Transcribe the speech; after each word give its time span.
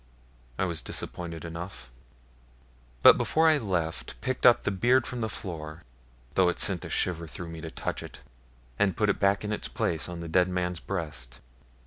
I 0.57 0.65
was 0.65 0.81
disappointed 0.81 1.45
enough, 1.45 1.91
but 3.03 3.19
before 3.19 3.47
I 3.47 3.59
left 3.59 4.19
picked 4.19 4.47
up 4.47 4.63
the 4.63 4.71
beard 4.71 5.05
from 5.05 5.21
the 5.21 5.29
floor, 5.29 5.83
though 6.33 6.49
it 6.49 6.57
sent 6.59 6.83
a 6.83 6.89
shiver 6.89 7.27
through 7.27 7.49
me 7.49 7.61
to 7.61 7.69
touch 7.69 8.01
it, 8.01 8.19
and 8.79 8.97
put 8.97 9.11
it 9.11 9.19
back 9.19 9.43
in 9.43 9.53
its 9.53 9.67
place 9.67 10.09
on 10.09 10.19
the 10.19 10.27
dead 10.27 10.47
man's 10.47 10.79
breast. 10.79 11.39